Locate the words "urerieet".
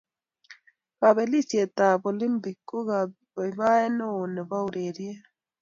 4.67-5.21